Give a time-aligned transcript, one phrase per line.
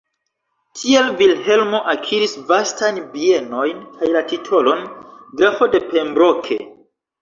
[0.79, 4.85] Tiel Vilhelmo akiris vastajn bienojn kaj la titolon
[5.41, 6.65] "grafo de Pembroke".